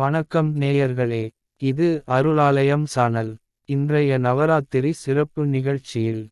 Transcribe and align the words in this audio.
வணக்கம் 0.00 0.50
நேயர்களே 0.60 1.22
இது 1.62 1.86
அருளாலயம் 2.06 2.84
சானல். 2.84 3.30
இன்றைய 3.68 4.18
நவராத்திரி 4.18 4.90
சிறப்பு 4.92 5.46
நிகழ்ச்சியில் 5.46 6.22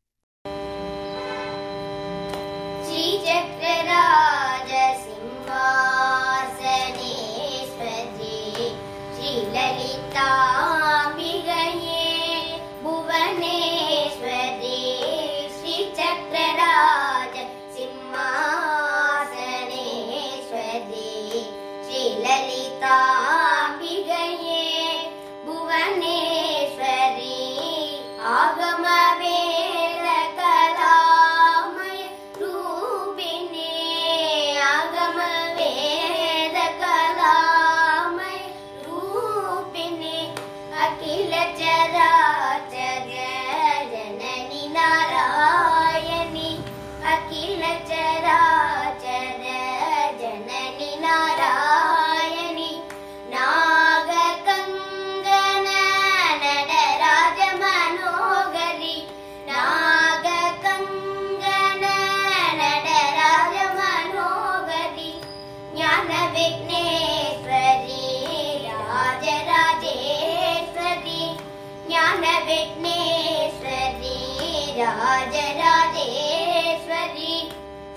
राजराजेश्वरी 75.98 77.36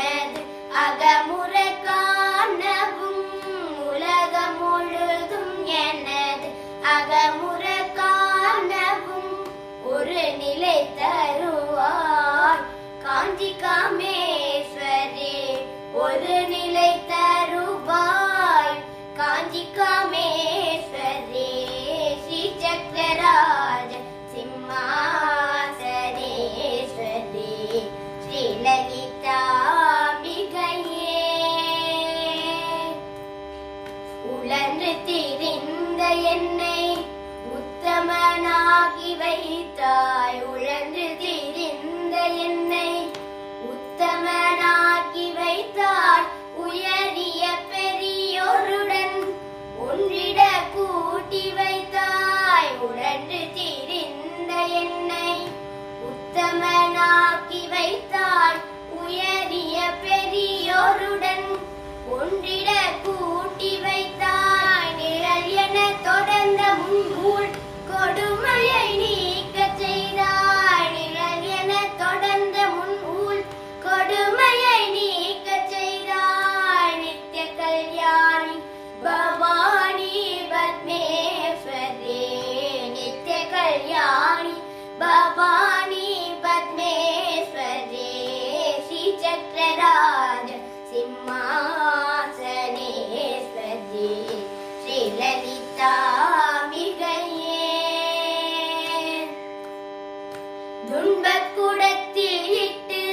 துன்பக்குடத்தில் 100.89 102.47
இட்டு 102.63 103.05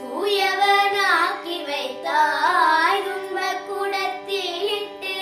தூயவனாக்கி 0.00 1.58
வைத்தாய். 1.64 3.02
துன்பக்குடத்தில் 3.06 4.64
இட்டு 4.78 5.16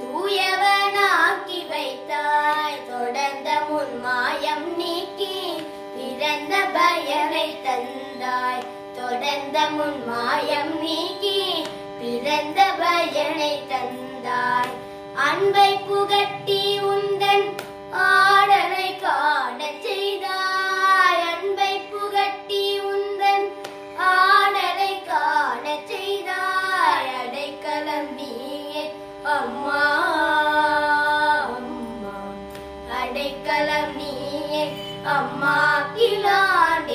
தூயவனாக்கி 0.00 1.60
வைத்தாய். 1.68 2.80
தொடர்ந்த 2.88 3.48
முன் 3.68 3.94
மாயம் 4.00 4.76
நீக்கி 4.76 5.36
பிறந்த 5.96 6.54
பயனை 6.72 7.48
தந்தாய். 7.64 8.64
தொடர்ந்த 8.94 9.58
முன் 9.70 10.00
மாயம் 10.06 10.80
நீக்கி 10.80 11.19
அன்பை 15.52 15.70
புகட்டி 15.86 16.58
உந்தன் 16.88 17.46
ஆடலை 18.02 18.90
காணச் 19.00 19.80
செய்தாய். 19.82 21.22
அன்பை 21.30 21.72
புகட்டி 21.90 22.60
உந்தன் 22.90 23.46
ஆடலை 24.10 24.92
காணச் 25.04 25.86
செய்தாய். 25.86 27.08
அடைக்கலம் 27.22 28.12
நீயே 28.14 28.84
அம்மா 29.34 29.82
அம்மா. 31.48 32.14
அடைக்கலம் 33.00 33.96
நீயே 33.96 34.64
அம்மா 35.16 35.56
கிலாண்டேஸ்வரி 35.96 36.94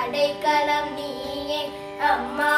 அடைக்கலம் 0.00 0.92
நீயே 0.94 1.62
அம்மா 2.12 2.57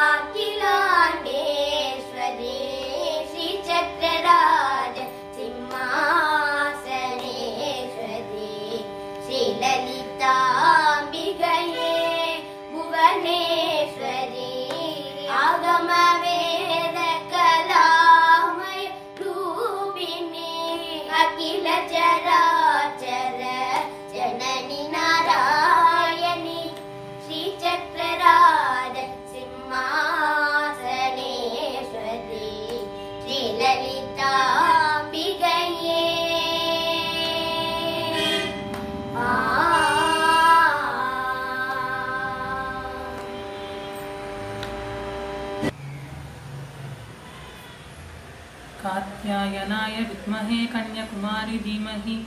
कात्यायनाय 48.79 49.97
विद्महे 50.05 50.59
कन्याकुमारी 50.73 51.57
धीमहि 51.59 52.17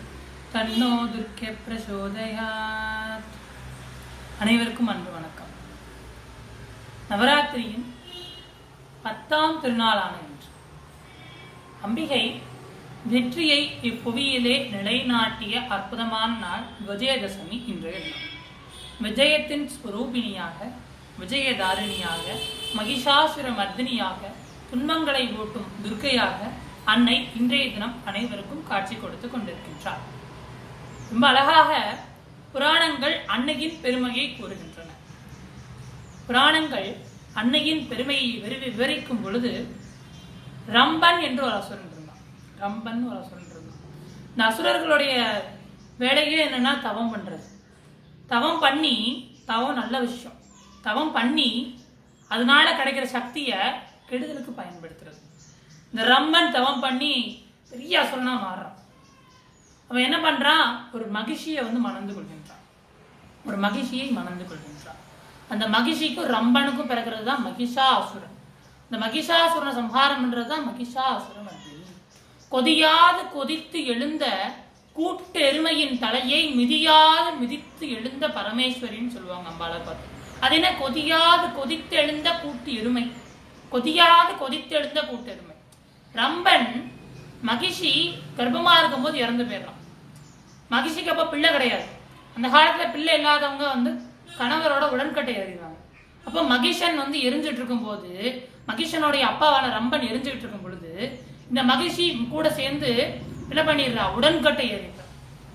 தன்னோ 0.52 0.92
துர்க்கே 1.12 1.48
பிரசோதயாத் 1.62 3.34
அனைவருக்கும் 4.40 4.88
அன்பு 4.88 5.10
வணக்கம் 5.10 5.50
நவராத்திரியின் 7.10 7.84
பத்தாம் 9.04 9.58
திருநாளான 9.62 10.14
இன்று 10.22 10.48
அம்பிகை 11.82 12.22
வெற்றியை 13.06 13.60
இப்புவியிலே 13.82 14.56
நிலைநாட்டிய 14.72 15.54
அற்புதமான 15.68 16.30
நாள் 16.38 16.64
விஜயதசமி 16.88 17.58
இன்றைய 17.66 18.00
நாள் 18.06 18.24
விஜயத்தின் 19.00 19.66
ஸ்வரூபிணியாக 19.74 20.58
விஜயதாரிணியாக 21.18 22.24
மகிஷாசுர 22.74 23.48
மர்தினியாக 23.52 24.22
துன்பங்களை 24.73 25.33
ஓட்டும் 25.33 25.81
துர்க்கையாக 25.81 26.49
அன்னை 26.85 27.27
இன்றைய 27.35 27.71
தினம் 27.71 28.05
அனைவருக்கும் 28.05 28.67
காட்சி 28.67 28.95
கொடுத்து 28.95 29.27
கொண்டிருக்கின்றார். 29.27 29.97
ரொம்ப 31.11 31.27
அழகாக 31.27 31.97
புராணங்கள் 32.51 33.25
அன்னையின் 33.25 33.81
பெருமையை 33.81 34.29
கூறுகின்றன. 34.29 34.89
புராணங்கள் 36.27 36.97
அன்னையின் 37.33 37.87
பெருமையை 37.87 38.41
விவரி- 38.41 38.63
விவரிக்கும் 38.63 39.21
பொழுது 39.21 39.75
ரம்பன் 40.67 41.21
என்று 41.21 41.43
ஒரு 41.43 41.53
அசுரன் 41.53 41.91
இருந்தான். 41.91 42.17
ரம்பன் 42.59 43.09
ஒரு 43.09 43.17
அசுரன் 43.17 43.47
இருந்தான். 43.49 43.81
இந்த 44.29 44.43
அசுரர்களுடைய 44.43 45.41
வேலையே 45.97 46.47
என்னன்னா 46.47 46.81
தவம் 46.81 47.15
பண்றது. 47.15 47.43
தவம் 48.27 48.59
பண்ணி 48.59 49.27
தவம் 49.45 49.75
நல்ல 49.75 49.99
விஷயம். 49.99 50.37
தவம் 50.81 51.11
பண்ணி 51.11 51.79
அதனால 52.27 52.83
கிடைக்கிற 52.83 53.03
சக்தியை 53.03 53.57
கெடுதலுக்கு 54.09 54.51
பயன்படுத்துறது. 54.61 55.19
இந்த 55.91 56.03
ரம்மன் 56.03 56.51
தவம் 56.51 56.79
பண்ணி 56.79 57.45
பெரிய 57.69 57.99
அசுரனா 57.99 58.33
மாறுறான். 58.45 58.77
அவன் 59.87 60.03
என்ன 60.03 60.31
பண்றான்? 60.31 60.93
ஒரு 60.93 61.05
மகிழ்ச்சியை 61.05 61.63
வந்து 61.63 61.79
மணந்து 61.79 62.13
கொள்கின்றான். 62.13 62.63
ஒரு 63.45 63.57
மகிழ்ச்சியை 63.57 64.07
மணந்து 64.07 64.45
கொள்கின்றான். 64.45 64.99
அந்த 65.49 65.67
மகிழ்ச்சிக்கும் 65.67 66.31
ரம்பனுக்கும் 66.35 66.91
பிறக்கிறது 66.91 67.23
தான் 67.23 67.45
மகிஷா 67.45 67.85
அசுரன். 67.99 68.37
இந்த 68.89 69.05
மகிஷாசுரனை 69.05 69.73
சம்ஹாரம் 69.73 70.21
பண்றது 70.23 70.47
தான் 70.47 70.67
மகிஷாசுரன் 70.69 71.41
கொதியாது 72.51 73.31
கொதித்து 73.33 73.85
எழுந்த 73.85 74.55
கூட்டு 74.93 75.39
எருமையின் 75.51 75.99
தலையை 75.99 76.41
மிதியாது 76.57 77.37
மிதித்து 77.39 77.91
எழுந்த 77.91 78.27
பரமேஸ்வரின்னு 78.27 79.07
சொல்லுவாங்க 79.07 79.49
அம்பாளை 79.49 79.79
பார்த்து. 79.85 80.11
அது 80.39 80.55
என்ன? 80.55 80.71
கொதியாது 80.71 81.55
கொதித்து 81.55 81.97
எழுந்த 81.97 82.31
கூட்டு 82.31 82.73
எருமை. 82.73 83.11
கொதியாது 83.73 84.37
கொதித்து 84.37 84.75
எழுந்த 84.75 85.01
ரம்பன் 86.15 86.69
மகிஷி 87.47 87.93
கர்ப்பமா 88.37 88.73
இருக்கும்போது 88.79 89.17
இறந்து 89.17 89.43
போயிடுறான். 89.43 89.79
மகிழ்ச்சிக்கு 90.69 91.11
அப்ப 91.11 91.25
பிள்ளை 91.25 91.51
கிடையாது. 91.51 91.85
அந்த 92.35 92.47
காலத்துல 92.47 92.91
பிள்ளை 92.91 93.13
இல்லாதவங்க 93.13 93.67
வந்து 93.67 93.91
கணவரோட 94.39 94.89
உடன்கட்டை 94.89 95.33
ஏறிடுவாங்க. 95.35 95.79
அப்போ 96.25 96.41
மகிஷன் 96.41 96.95
வந்து 96.95 97.17
எரிஞ்சிட்டு 97.19 97.59
இருக்கும்போது 97.59 98.11
மகிஷனுடைய 98.67 99.23
அப்பாவான 99.31 99.65
ரம்பன் 99.77 100.07
எரிஞ்சுக்கிட்டு 100.09 100.43
இருக்கும் 100.43 100.63
பொழுது 100.63 100.91
இந்த 101.47 101.63
மகிஷி 101.63 102.27
கூட 102.29 102.49
சேர்ந்து 102.51 103.21
என்ன 103.49 103.73
பண்ணிடுறா? 103.73 104.05
உடன்கட்டை 104.11 104.65
ஏறிடுறா. 104.73 105.03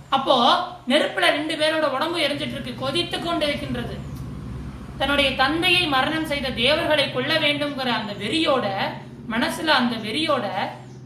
அப்போ 0.09 0.35
நெருப்புல 0.88 1.26
ரெண்டு 1.37 1.55
பேரோட 1.56 1.87
உடம்பு 1.88 2.19
எரிஞ்சிட்டு 2.19 2.56
இருக்கு. 2.56 2.75
கொதித்து 2.79 3.21
கொண்டு 3.21 3.47
இருக்கின்றது. 3.47 3.97
தன்னுடைய 4.99 5.35
தந்தையை 5.35 5.87
மரணம் 5.87 6.29
செய்த 6.31 6.50
தேவர்களை 6.50 7.12
கொல்ல 7.12 7.35
வேண்டும்ங்கிற 7.35 7.89
அந்த 8.00 8.12
வெறியோட 8.23 8.67
மனசுல 9.33 9.67
அந்த 9.81 9.97
வெறியோட 9.97 10.47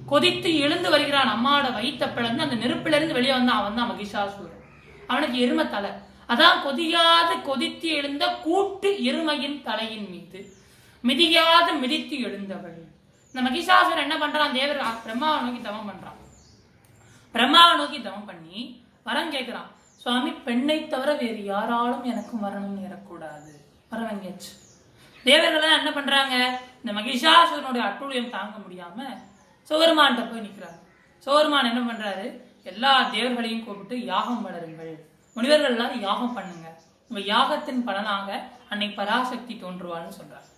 கொதித்து 0.07 0.51
எழுந்து 0.59 0.91
வருகிறான் 0.91 1.31
அம்மாவோட 1.35 1.67
வயித்த 1.77 2.13
பிளந்து 2.15 2.43
அந்த 2.43 2.57
நெருப்புல 2.63 2.97
இருந்து 2.97 3.17
வெளியே 3.19 3.33
வந்தான். 3.33 3.61
அவன் 3.61 3.75
தான் 3.75 3.91
மகிஷாசூரன். 3.91 4.59
அவனுக்கு 5.07 5.39
எருமை 5.45 5.65
தலை. 5.69 5.91
அதான் 6.33 6.63
கொதியாது 6.67 7.35
கொதித்து 7.43 7.89
எழுந்த 7.89 8.25
கூட்டு 8.47 8.91
எருமையின் 9.11 9.63
தலையின் 9.63 10.09
மீது. 10.11 10.41
மிதியாது 11.09 11.73
மிதித்து 11.81 12.17
எழுந்தவள். 12.21 12.79
இந்த 13.33 13.41
மகிஷாசுரன் 13.49 14.05
என்ன 14.07 14.17
பண்றான்? 14.17 14.53
தேவர் 14.53 14.83
பிரம்மாவை 15.07 15.41
நோக்கி 15.45 15.61
தவம் 15.63 15.89
பண்றான். 15.91 16.19
பிரம்மாவை 17.35 17.77
நோக்கி 17.77 18.01
தவம் 18.03 18.29
பண்ணி 18.31 18.85
வரம் 19.03 19.33
கேட்கிறான் 19.33 19.71
சுவாமி 20.03 20.31
பெண்ணை 20.31 20.79
தவிர 20.87 21.11
வேறு 21.15 21.43
யாராலும் 21.45 22.05
எனக்கு 22.05 22.37
மரணம் 22.37 22.79
நேரக்கூடாது. 22.79 23.53
வரம் 23.93 24.09
வாங்கியாச்சு 24.11 24.51
தேவர்கள் 25.25 25.79
என்ன 25.79 25.93
பண்றாங்க? 25.93 26.61
இந்த 26.83 27.01
மகிஷாசுரனுடைய 27.01 27.83
அட்டுழியம் 27.89 28.31
தாங்க 28.31 28.57
முடியாம 28.59 28.99
சோருமான்கிட்ட 29.69 30.23
போய் 30.31 30.47
நிக்கிறாங்க 30.47 30.79
சோருமான் 31.19 31.69
என்ன 31.71 31.93
பண்றாரு? 31.93 32.27
எல்லா 32.63 33.11
தேவர்களையும் 33.11 33.65
கூப்பிட்டு 33.65 34.05
யாகம் 34.05 34.47
வளருங்கள். 34.47 34.95
முனிவர்கள் 35.35 35.71
எல்லாரும் 35.71 36.01
யாகம் 36.01 36.35
பண்ணுங்க. 36.35 36.69
உங்க 37.09 37.23
யாகத்தின் 37.35 37.85
பலனாக 37.85 38.49
அன்னை 38.69 38.89
பராசக்தி 38.91 39.55
தோன்றுவாள்னு 39.55 40.19
சொல்றாரு. 40.19 40.49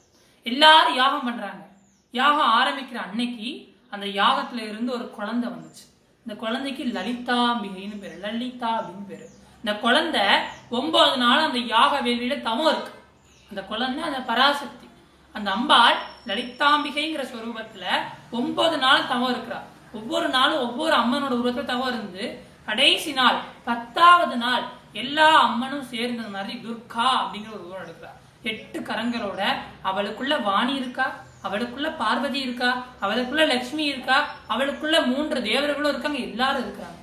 எல்லாரும் 0.42 0.94
யாகம் 0.94 1.24
பண்றாங்க. 1.24 1.62
யாகம் 2.10 2.52
ஆரம்பிக்கிற 2.58 2.94
அன்னைக்கு 2.94 3.76
அந்த 3.90 4.06
யாகத்துல 4.06 4.68
இருந்து 4.70 4.92
ஒரு 4.92 5.10
குழந்தை 5.10 5.50
வந்துச்சு. 5.50 5.84
இந்த 6.26 6.34
குழந்தைக்கு 6.38 6.84
லலிதாம்பிகைன்னு 6.84 8.00
பேரு. 8.00 8.18
லலிதா 8.18 8.70
அப்படின்னு 8.80 9.06
பேரு. 9.08 9.26
இந்த 9.58 9.74
குழந்தை 9.86 10.26
ஒன்பது 10.70 11.16
நாள் 11.16 11.46
அந்த 11.48 11.58
யாக 11.58 12.00
வேலியில 12.00 12.42
தவம் 12.42 12.72
இருக்கு. 12.72 13.02
அந்த 13.48 13.62
குழந்தை 13.62 14.04
அந்த 14.04 14.20
பராசக்தி. 14.20 14.88
அந்த 15.32 15.50
அம்பாள் 15.50 15.96
லலிதாம்பிகைங்கிற 16.26 17.22
ஸ்வரூபத்துல 17.30 17.84
ஒன்பது 18.30 18.78
நாள் 18.78 19.06
தவம் 19.06 19.34
இருக்கிறா. 19.34 19.60
ஒவ்வொரு 19.92 20.28
நாளும் 20.28 20.58
ஒவ்வொரு 20.58 20.96
அம்மனோட 20.96 21.34
உருவத்துல 21.38 21.64
தவம் 21.64 21.88
இருந்து 21.88 22.44
கடைசி 22.66 23.12
நாள் 23.12 23.38
பத்தாவது 23.64 24.36
நாள் 24.36 24.64
எல்லா 24.92 25.28
அம்மனும் 25.42 25.82
சேர்ந்த 25.82 26.28
மாதிரி 26.28 26.60
துர்கா 26.64 27.06
அப்படிங்கிற 27.20 27.52
ஒரு 27.52 27.66
உருவம் 27.66 27.86
எடுக்கிறா. 27.86 28.12
எட்டு 28.42 28.80
கரங்களோட 28.80 29.42
அவளுக்குள்ள 29.84 30.42
வாணி 30.42 30.74
இருக்கா? 30.74 31.14
அவளுக்குள்ள 31.42 31.96
பார்வதி 31.96 32.38
இருக்கா? 32.38 32.84
அவளுக்குள்ள 33.02 33.46
லட்சுமி 33.46 33.84
இருக்கா? 33.84 34.28
அவளுக்குள்ள 34.48 35.06
மூன்று 35.06 35.42
தேவர்களும் 35.42 35.90
இருக்காங்க. 35.90 36.18
எல்லாரும் 36.18 36.62
இருக்காங்க 36.62 37.02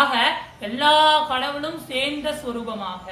ஆக 0.00 0.14
எல்லா 0.66 0.92
கடவுளும் 1.30 1.78
சேர்ந்த 1.90 2.30
ஸ்வரூபமாக 2.40 3.06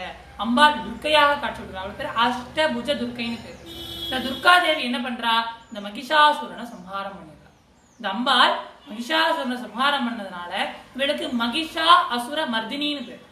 அம்பாள் 0.45 0.81
துர்க்கையாக 0.85 1.39
காட்சி 1.43 1.61
கொடுக்குறா 1.61 1.83
அவளுக்கு 1.83 2.01
பேர் 2.03 2.17
அஷ்டபுஜ 2.25 2.89
துர்க்கைன்னு 3.03 3.39
பேர். 3.45 3.61
இந்த 4.05 4.17
துர்கா 4.27 4.53
தேவி 4.65 4.83
என்ன 4.89 4.99
பண்றா? 5.07 5.35
இந்த 5.69 5.81
மகிஷாசுரனை 5.87 6.67
சம்ஹாரம் 6.75 7.17
பண்ணிடுறா. 7.19 7.51
இந்த 7.99 8.09
அம்பாள் 8.15 8.55
மகிஷாசுரனை 8.91 9.57
சம்ஹாரம் 9.65 10.07
பண்ணதுனால 10.07 10.53
இவளுக்கு 10.95 11.29
மகிஷா 11.43 11.89
அசுர 12.17 12.47
மர்தினின்னு 12.55 13.05
பேர். 13.09 13.25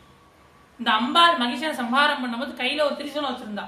இந்த 0.81 0.91
அம்பாள் 1.01 1.39
மகிஷனை 1.43 1.75
சம்ஹாரம் 1.83 2.23
பண்ணும்போது 2.23 2.55
கையில 2.63 2.87
ஒரு 2.89 2.97
திரிசூலம் 3.01 3.33
வச்சிருந்தா. 3.33 3.67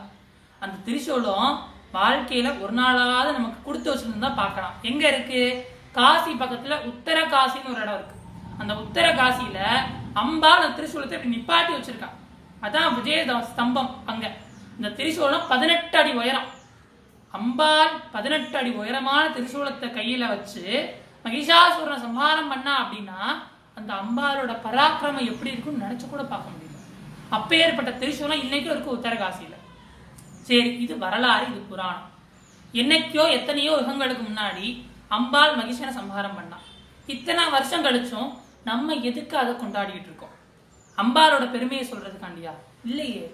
அந்த 0.60 0.76
திரிசூலம் 0.86 1.54
வாழ்க்கையில 1.96 2.48
ஒரு 2.62 2.72
நாளாவது 2.80 3.38
நமக்கு 3.38 3.60
கொடுத்து 3.66 3.88
வச்சிருந்தா 3.92 4.30
பார்க்கலாம். 4.42 4.74
எங்க 4.82 5.08
இருக்கு? 5.12 5.40
காசி 5.98 6.32
பக்கத்துல 6.32 6.76
உத்தர 6.90 7.18
காசின்னு 7.34 7.72
ஒரு 7.74 7.82
இடம் 7.84 7.98
இருக்கு. 7.98 8.15
அந்த 8.60 8.72
உத்தர 8.82 9.06
காசியில 9.20 9.60
அம்பாள் 10.22 10.62
அந்த 10.64 10.76
திரிசூலத்தை 10.76 11.16
இப்படி 11.16 11.34
நிப்பாட்டி 11.36 11.72
வச்சிருக்கா. 11.76 12.10
அதான் 12.66 12.94
விஜய 12.98 13.24
ஸ்தம்பம் 13.50 13.90
அங்க. 14.10 14.26
இந்த 14.76 14.88
திரிசூலம் 14.98 15.48
பதினெட்டு 15.50 15.98
அடி 16.00 16.12
உயரம். 16.20 16.48
அம்பாள் 17.38 17.92
பதினெட்டு 18.14 18.56
அடி 18.60 18.70
உயரமான 18.80 19.24
திரிசூலத்தை 19.36 19.88
கையில 19.98 20.24
வச்சு 20.34 20.64
மகிஷாசுரனை 21.24 21.98
சம்ஹாரம் 22.06 22.50
பண்ணா 22.52 22.72
அப்படின்னா 22.82 23.20
அந்த 23.78 23.90
அம்பாளோட 24.02 24.52
பராக்கிரமம் 24.66 25.30
எப்படி 25.32 25.52
இருக்கும்னு 25.52 25.84
நினைச்சு 25.84 26.06
கூட 26.08 26.22
பார்க்க 26.32 26.52
முடியல. 26.52 26.76
அப்பேற்பட்ட 27.36 27.90
திரிசூலம் 28.02 28.42
இன்னைக்கும் 28.44 28.74
இருக்கு 28.74 28.96
உத்தரகாசியில. 28.96 29.54
சரி 30.48 30.70
இது 30.84 30.94
வரலாறு 31.04 31.44
இது 31.50 31.60
புராணம். 31.70 32.10
என்னைக்கோ 32.80 33.24
எத்தனையோ 33.38 33.72
யுகங்களுக்கு 33.80 34.24
முன்னாடி 34.30 34.66
அம்பாள் 35.16 35.56
மகிஷனை 35.60 35.92
சம்ஹாரம் 36.00 36.36
பண்ணா. 36.38 36.58
இத்தனை 37.14 37.42
வருஷம் 37.54 37.84
கழிச்சும் 37.86 38.30
நம்ம 38.68 38.94
எதுக்கு 39.08 39.34
அதை 39.42 39.52
கொண்டாடிட்டு 39.54 40.08
இருக்கோம்? 40.10 40.34
அம்பாளோட 41.02 41.44
பெருமையை 41.54 41.84
சொல்றதுக்காண்டியா? 41.90 42.52
இல்லையே. 42.90 43.24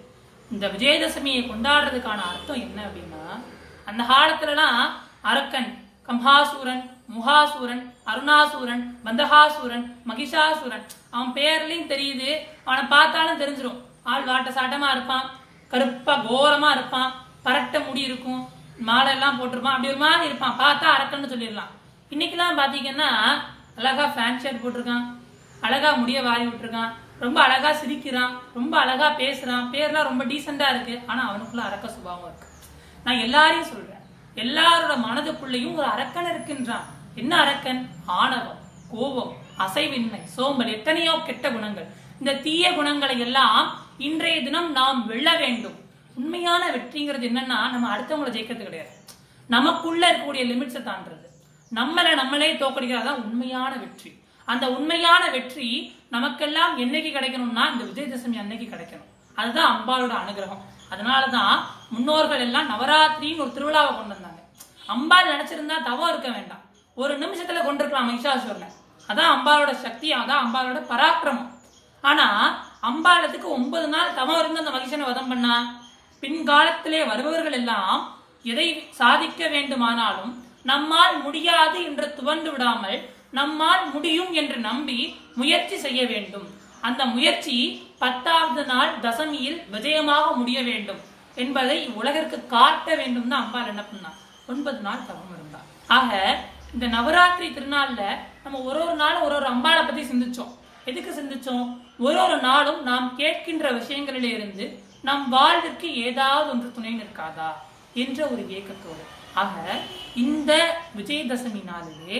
இந்த 0.53 0.65
விஜயதசமியை 0.73 1.41
கொண்டாடுறதுக்கான 1.51 2.23
அர்த்தம் 2.31 2.63
என்ன 2.65 2.79
அப்படின்னா 2.87 3.23
அந்த 3.89 4.01
காலத்துலலாம் 4.11 4.81
அரக்கன் 5.31 5.71
கம்ஹாசூரன் 6.07 6.83
முகாசூரன் 7.13 7.81
அருணாசூரன் 8.11 8.83
பந்தகாசூரன் 9.05 9.85
மகிஷாசூரன் 10.09 10.85
அவன் 11.13 11.33
பேர்லையும் 11.37 11.89
தெரியுது 11.93 12.29
அவனை 12.65 12.83
பார்த்தாலும் 12.93 13.41
தெரிஞ்சிரும். 13.41 13.79
ஆள் 14.11 14.27
வாட்ட 14.29 14.51
சாட்டமா 14.57 14.87
இருப்பான் 14.95 15.25
கருப்பா 15.71 16.13
கோரமா 16.29 16.69
இருப்பான் 16.77 17.11
பரட்ட 17.45 17.77
முடி 17.87 18.01
இருக்கும் 18.09 18.41
மாலை 18.87 19.11
எல்லாம் 19.15 19.37
போட்டிருப்பான் 19.39 19.75
அப்படி 19.75 19.91
ஒரு 19.93 20.01
மாதிரி 20.05 20.29
இருப்பான். 20.29 20.59
பார்த்தா 20.63 20.87
அரக்கன்னு 20.95 21.33
சொல்லிடலாம். 21.33 21.71
இன்னைக்கெல்லாம் 22.13 22.59
பாத்தீங்கன்னா 22.61 23.09
அழகா 23.79 24.05
ஃபேன் 24.15 24.41
ஷர்ட் 24.43 24.63
போட்டிருக்கான். 24.63 25.05
அழகா 25.63 25.93
முடிய 25.93 26.21
வாரி 26.21 26.45
விட்டுருக்கான். 26.45 26.91
ரொம்ப 27.19 27.41
அழகா 27.41 27.73
சிரிக்கிறான். 27.73 28.39
ரொம்ப 28.53 28.79
அழகா 28.79 29.07
பேசுறான். 29.17 29.67
பேர்லாம் 29.71 30.09
ரொம்ப 30.09 30.25
டீசெண்டா 30.25 30.69
இருக்கு. 30.69 30.99
ஆனா 31.05 31.21
அவனுக்குள்ள 31.31 31.59
அரக்க 31.59 31.87
சுபாவம் 31.87 32.29
இருக்கு. 32.29 32.47
நான் 33.03 33.17
எல்லாரையும் 33.17 33.65
சொல்றேன். 33.65 34.01
எல்லாரோட 34.35 34.93
மனதுக்குள்ளேயும் 35.05 35.75
ஒரு 35.75 35.85
அரக்கன் 35.85 36.29
இருக்கின்றான். 36.29 36.85
என்ன 37.15 37.41
அரக்கன்? 37.41 37.89
ஆணவம் 38.05 38.61
கோபம் 38.91 39.33
அசைவின்மை 39.57 40.23
சோம்பல் 40.23 40.67
எத்தனையோ 40.67 41.19
கெட்ட 41.25 41.51
குணங்கள். 41.51 41.87
இந்த 42.19 42.33
தீய 42.33 42.73
குணங்களை 42.73 43.19
எல்லாம் 43.19 43.79
இன்றைய 43.97 44.43
தினம் 44.43 44.71
நாம் 44.71 45.05
வெல்ல 45.05 45.37
வேண்டும். 45.37 45.77
உண்மையான 46.15 46.71
வெற்றிங்கிறது 46.71 47.27
என்னன்னா 47.29 47.61
நம்ம 47.73 47.97
அடுத்தவங்களை 47.97 48.31
ஜெயிக்கிறது 48.31 48.63
கிடையாது. 48.63 48.89
நமக்குள்ள 49.47 50.11
இருக்கக்கூடிய 50.11 50.43
லிமிட்ஸை 50.51 50.83
தாண்டுறது. 50.89 51.27
நம்மளை 51.75 52.13
நம்மளே 52.13 52.53
தோக்கடிக்கிறதா 52.53 53.11
உண்மையான 53.11 53.75
வெற்றி. 53.75 54.21
அந்த 54.51 54.65
உண்மையான 54.77 55.23
வெற்றி 55.35 55.69
நமக்கெல்லாம் 56.15 56.73
என்னைக்கு 56.83 57.09
கிடைக்கணும்னா 57.15 57.63
இந்த 57.73 57.83
விஜயதசமி 57.89 58.37
அன்னைக்கு 58.41 58.67
கிடைக்கணும். 58.73 59.09
அதுதான் 59.37 59.71
அம்பாளோட 59.75 60.13
அனுகிரகம். 60.23 60.63
அதனாலதான் 60.93 61.55
முன்னோர்கள் 61.93 62.43
எல்லாம் 62.47 62.69
நவராத்திரின்னு 62.73 63.43
ஒரு 63.45 63.53
திருவிழாவை 63.55 63.91
கொண்டு 63.95 64.13
வந்தாங்க. 64.15 64.41
அம்பாள் 64.93 65.31
நினைச்சிருந்தா 65.33 65.77
தவம் 65.89 66.11
இருக்க 66.11 66.29
வேண்டாம். 66.37 66.63
ஒரு 66.97 67.13
நிமிஷத்துல 67.23 67.61
கொண்டிருக்கலாம் 67.65 68.09
மகிஷாசுரனை 68.09 68.69
அதான் 69.09 69.31
அம்பாளோட 69.35 69.71
சக்தி 69.85 70.09
அதான் 70.19 70.43
அம்பாளோட 70.43 70.79
பராக்கிரமம். 70.91 71.49
ஆனா 72.03 72.27
அம்பாளத்துக்கு 72.89 73.49
ஒன்பது 73.57 73.87
நாள் 73.87 74.13
தவம் 74.19 74.39
இருந்து 74.39 74.61
அந்த 74.61 74.73
மகிஷனை 74.75 75.05
வதம் 75.09 75.31
பண்ணா? 75.31 75.55
பின்காலத்திலே 76.23 76.99
வருபவர்கள் 77.09 77.57
எல்லாம் 77.59 78.01
எதை 78.51 78.67
சாதிக்க 78.99 79.47
வேண்டுமானாலும் 79.47 80.31
நம்மால் 80.71 81.15
முடியாது 81.25 81.77
என்று 81.89 82.05
துவண்டு 82.17 82.49
விடாமல் 82.51 82.99
நம்மால் 83.37 83.83
முடியும் 83.93 84.31
என்று 84.41 84.57
நம்பி 84.67 84.99
முயற்சி 85.39 85.77
செய்ய 85.85 86.01
வேண்டும். 86.11 86.47
அந்த 86.87 87.01
முயற்சி 87.15 87.57
பத்தாவது 88.03 88.63
நாள் 88.71 88.91
தசமியில் 89.01 89.59
விஜயமாக 89.73 90.25
முடிய 90.39 90.59
வேண்டும் 90.63 91.01
என்பதை 91.35 91.77
உலகிற்கு 91.99 92.37
காட்ட 92.47 92.95
வேண்டும் 92.95 93.29
தான் 93.31 93.43
அம்பாள் 93.43 93.69
என்ன 93.73 93.83
பண்ணா? 93.83 94.11
ஒன்பது 94.47 94.79
நாள் 94.87 95.05
தவம் 95.07 95.31
இருந்தார் 95.35 95.69
ஆக 95.87 96.11
இந்த 96.73 96.85
நவராத்திரி 96.87 97.47
திருநாள்ல 97.49 98.03
நம்ம 98.43 98.61
ஒரு 98.69 98.79
ஒரு 98.85 98.95
நாளும் 98.95 99.25
ஒரு 99.27 99.35
ஒரு 99.35 99.47
அம்பாளை 99.53 99.81
பத்தி 99.85 100.03
சிந்திச்சோம். 100.11 100.53
எதுக்கு 100.85 101.11
சிந்திச்சோம்? 101.19 101.67
ஒரு 102.05 102.17
ஒரு 102.21 102.37
நாளும் 102.47 102.79
நாம் 102.83 103.07
கேட்கின்ற 103.17 103.65
விஷயங்களிலே 103.79 104.31
இருந்து 104.37 104.65
நம் 105.01 105.25
வாழ்விற்கு 105.29 105.87
ஏதாவது 106.07 106.49
ஒன்று 106.51 106.71
துணை 106.71 106.93
நிற்காதா? 106.93 107.49
என்ற 108.03 108.19
ஒரு 108.27 108.43
ஏக்கத்தோடு. 108.57 109.03
ஆக 109.33 109.55
இந்த 110.25 110.51
விஜயதசமி 110.97 111.61
நாளிலே 111.71 112.19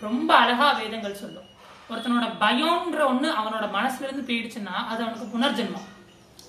ரொம்ப 0.00 0.34
அழகா 0.34 0.72
வேதங்கள் 0.72 1.20
சொல்லும். 1.22 1.48
ஒருத்தனோட 1.90 2.26
பயம்ன்ற 2.40 2.98
ஒண்ணு 3.12 3.28
அவனோட 3.40 3.64
மனசுல 3.76 4.06
இருந்து 4.06 4.24
போயிடுச்சுன்னா 4.28 4.74
அது 4.90 5.00
அவனுக்கு 5.04 5.26
புனர்ஜென்மம். 5.32 5.88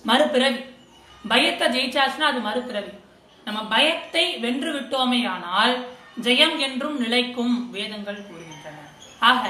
மறுபிறவி. 0.04 0.62
பயத்தை 1.28 1.68
ஜெயிச்சாச்சுன்னா 1.76 2.30
அது 2.32 2.40
மறுபிறவி. 2.40 2.92
நம்ம 3.46 3.60
பயத்தை 3.64 4.38
வென்று 4.38 4.72
விட்டோமேயானால் 4.74 5.74
ஜெயம் 6.22 6.58
என்றும் 6.58 6.98
நிலைக்கும் 7.00 7.70
வேதங்கள் 7.70 8.26
கூறுகின்றன. 8.28 8.78
ஆக 9.20 9.48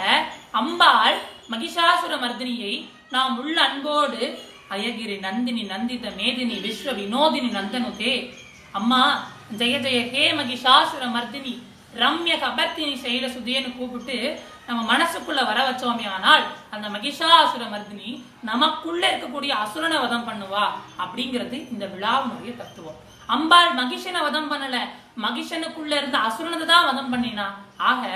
அம்பாள் 0.52 1.18
மகிஷாசுர 1.50 2.14
மர்தினியை 2.24 2.74
நாம் 3.10 3.40
உள்ள 3.40 3.62
அன்போடு 3.62 4.40
அயகிரி 4.70 5.20
நந்தினி 5.20 5.64
நந்தித 5.64 6.06
மேதினி 6.20 6.58
விஸ்வ 6.66 6.94
வினோதினி 7.00 7.50
நந்தனுதே. 7.58 8.34
அம்மா 8.72 9.02
ஜெய 9.58 9.76
ஜெய 9.86 10.00
ஹே 10.10 10.32
மகிஷாசுர 10.32 11.06
மர்தினி. 11.18 11.54
ரம்ய 12.00 12.34
கபர்த்தினி 12.44 12.94
செயல 13.04 13.26
சுதியன்னு 13.36 13.70
கூப்பிட்டு 13.78 14.18
நம்ம 14.68 14.82
மனசுக்குள்ள 14.92 15.42
வர 15.48 15.60
வச்சோமே 15.68 16.06
ஆனால் 16.16 16.44
அந்த 16.74 16.88
மகிஷாசுர 16.96 17.64
மர்தினி 17.72 18.10
நமக்குள்ள 18.50 19.04
இருக்கக்கூடிய 19.12 19.52
அசுரனை 19.64 19.98
வதம் 20.04 20.28
பண்ணுவா 20.28 20.66
அப்படிங்கிறது 21.04 21.58
இந்த 21.74 21.86
விழாவினுடைய 21.94 22.54
தத்துவம். 22.62 23.00
அம்பாள் 23.36 23.72
மகிஷனை 23.80 24.22
வதம் 24.28 24.50
பண்ணல. 24.52 24.78
மகிஷனுக்குள்ள 25.26 25.92
இருந்த 25.98 26.18
அசுரனை 26.28 26.66
தான் 26.66 26.88
வதம் 26.90 27.12
பண்ணினா. 27.14 27.48
ஆக 27.90 28.08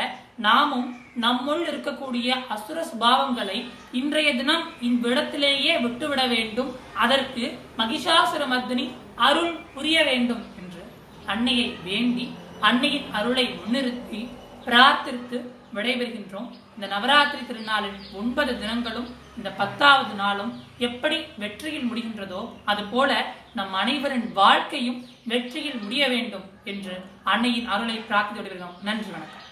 நாமும் 0.45 0.87
நம்முள் 1.25 1.61
இருக்கக்கூடிய 1.71 2.29
அசுர 2.55 2.77
சுபாவங்களை 2.91 3.57
இன்றைய 3.99 4.29
தினம் 4.39 4.65
இவ்விடத்திலேயே 4.89 5.75
விட்டுவிட 5.81 6.23
வேண்டும். 6.35 6.71
அதற்கு 6.93 7.43
மகிஷாசுர 7.77 8.41
மர்தினி 8.53 8.87
அருள் 9.27 9.53
புரிய 9.75 9.97
வேண்டும் 10.03 10.43
என்று 10.61 10.83
அன்னையை 11.25 11.67
வேண்டி 11.83 12.25
அன்னையின் 12.59 13.11
அருளை 13.11 13.45
முன்னிறுத்தி 13.59 14.21
பிரார்த்தித்து 14.65 15.37
விடைபெறுகின்றோம். 15.75 16.49
இந்த 16.75 16.87
நவராத்திரி 16.87 17.43
திருநாளின் 17.45 17.99
ஒன்பது 18.13 18.59
தினங்களும் 18.59 19.09
இந்த 19.37 19.49
பத்தாவது 19.49 20.13
நாளும் 20.15 20.51
எப்படி 20.77 21.17
வெற்றியில் 21.37 21.87
முடிகின்றதோ 21.91 22.41
அதுபோல 22.65 23.25
நம் 23.53 23.73
அனைவரின் 23.73 24.33
வாழ்க்கையும் 24.33 24.99
வெற்றியில் 25.25 25.81
முடிய 25.81 26.07
வேண்டும் 26.07 26.45
என்று 26.63 26.95
அன்னையின் 27.23 27.67
அருளை 27.67 27.97
பிரார்த்தித்து 27.99 28.41
விடுகிறோம் 28.41 28.77
நன்றி 28.83 29.11
வணக்கம். 29.11 29.44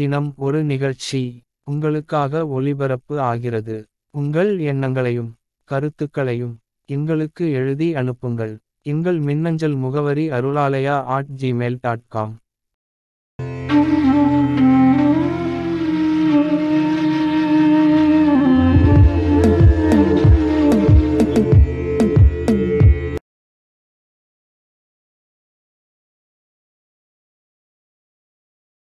தினம் 0.00 0.28
ஒரு 0.36 0.58
நிகழ்ச்சி 0.64 1.20
உங்களுக்காக 1.70 2.42
ஒளிபரப்பு 2.48 3.14
ஆகிறது. 3.20 3.74
உங்கள் 4.14 4.50
எண்ணங்களையும் 4.70 5.28
கருத்துக்களையும் 5.68 6.54
எங்களுக்கு 6.88 7.44
எழுதி 7.52 7.88
அனுப்புங்கள். 7.94 8.54
எங்கள் 8.92 9.18
மின்னஞ்சல் 9.18 9.76
முகவரி 9.76 10.24
Arulalaya 10.30 10.96
at 11.16 11.32
Gmail 11.42 11.78
dot 11.80 12.06
com 12.08 12.32